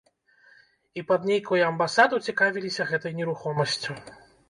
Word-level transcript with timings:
І 0.99 1.03
пад 1.11 1.27
нейкую 1.33 1.61
амбасаду 1.69 2.21
цікавіліся 2.29 2.91
гэтай 2.93 3.17
нерухомасцю. 3.23 4.03